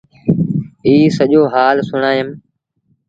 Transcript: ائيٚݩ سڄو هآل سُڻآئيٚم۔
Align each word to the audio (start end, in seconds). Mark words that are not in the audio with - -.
ائيٚݩ 0.85 1.13
سڄو 1.17 1.41
هآل 1.53 1.77
سُڻآئيٚم۔ 1.89 2.29